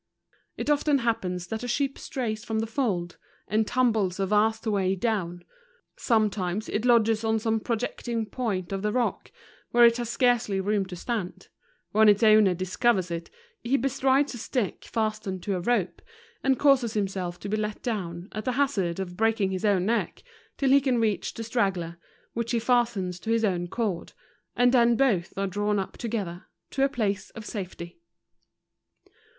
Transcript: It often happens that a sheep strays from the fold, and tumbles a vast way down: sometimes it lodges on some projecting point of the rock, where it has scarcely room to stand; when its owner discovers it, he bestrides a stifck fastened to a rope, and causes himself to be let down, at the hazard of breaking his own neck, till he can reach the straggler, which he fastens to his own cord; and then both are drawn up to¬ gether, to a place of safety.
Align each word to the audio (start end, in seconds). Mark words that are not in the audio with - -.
It 0.57 0.71
often 0.71 0.97
happens 0.97 1.45
that 1.45 1.61
a 1.61 1.67
sheep 1.67 1.95
strays 1.99 2.43
from 2.43 2.57
the 2.57 2.65
fold, 2.65 3.17
and 3.47 3.67
tumbles 3.67 4.19
a 4.19 4.25
vast 4.25 4.65
way 4.65 4.95
down: 4.95 5.43
sometimes 5.95 6.67
it 6.69 6.85
lodges 6.85 7.23
on 7.23 7.37
some 7.37 7.59
projecting 7.59 8.25
point 8.25 8.71
of 8.71 8.81
the 8.81 8.91
rock, 8.91 9.31
where 9.69 9.85
it 9.85 9.97
has 9.97 10.09
scarcely 10.09 10.59
room 10.59 10.87
to 10.87 10.95
stand; 10.95 11.49
when 11.91 12.09
its 12.09 12.23
owner 12.23 12.55
discovers 12.55 13.11
it, 13.11 13.29
he 13.61 13.77
bestrides 13.77 14.33
a 14.33 14.39
stifck 14.39 14.85
fastened 14.85 15.43
to 15.43 15.55
a 15.55 15.59
rope, 15.59 16.01
and 16.43 16.57
causes 16.57 16.93
himself 16.95 17.39
to 17.39 17.47
be 17.47 17.55
let 17.55 17.83
down, 17.83 18.27
at 18.31 18.43
the 18.43 18.53
hazard 18.53 18.99
of 18.99 19.15
breaking 19.15 19.51
his 19.51 19.63
own 19.65 19.85
neck, 19.85 20.23
till 20.57 20.71
he 20.71 20.81
can 20.81 20.99
reach 20.99 21.31
the 21.35 21.43
straggler, 21.43 21.99
which 22.33 22.53
he 22.53 22.59
fastens 22.59 23.19
to 23.19 23.29
his 23.29 23.45
own 23.45 23.67
cord; 23.67 24.13
and 24.55 24.71
then 24.71 24.95
both 24.95 25.31
are 25.37 25.45
drawn 25.45 25.77
up 25.77 25.95
to¬ 25.95 26.09
gether, 26.09 26.45
to 26.71 26.83
a 26.83 26.89
place 26.89 27.29
of 27.35 27.45
safety. 27.45 27.99